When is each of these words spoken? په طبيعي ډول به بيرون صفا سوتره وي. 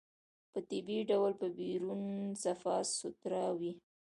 په 0.51 0.59
طبيعي 0.69 1.01
ډول 1.11 1.31
به 1.39 1.47
بيرون 1.59 2.01
صفا 2.43 2.77
سوتره 2.97 3.43
وي. 3.59 3.73